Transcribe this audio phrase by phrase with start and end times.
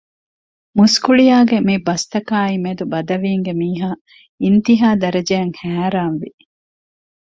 [0.77, 3.89] މުސްކުޅިޔާގެ މި ބަސްތަކާއި މެދު ބަދަވީންގެ މީހާ
[4.41, 6.29] އިންތީހާ ދަރަޖައަށް ހައިރާންވި